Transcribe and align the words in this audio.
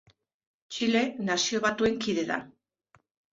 Txile 0.75 1.03
Nazio 1.27 1.61
Batuen 1.67 2.01
kide 2.07 2.25
da. 2.33 2.41